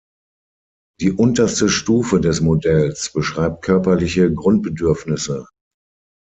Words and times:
Die 0.99 1.11
unterste 1.11 1.69
Stufe 1.69 2.19
des 2.19 2.41
Modells 2.41 3.13
beschreibt 3.13 3.61
körperliche 3.63 4.33
Grundbedürfnisse. 4.33 5.45